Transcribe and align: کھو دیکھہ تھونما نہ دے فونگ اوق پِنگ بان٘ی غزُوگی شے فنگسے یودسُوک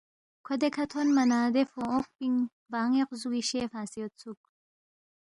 کھو 0.45 0.53
دیکھہ 0.61 0.85
تھونما 0.91 1.23
نہ 1.31 1.39
دے 1.53 1.61
فونگ 1.71 1.89
اوق 1.93 2.07
پِنگ 2.17 2.37
بان٘ی 2.71 3.01
غزُوگی 3.07 3.41
شے 3.49 3.61
فنگسے 3.71 3.97
یودسُوک 4.01 4.39